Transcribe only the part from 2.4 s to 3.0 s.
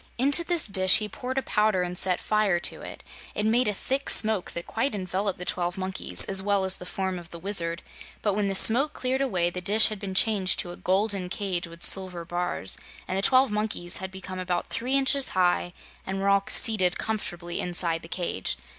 to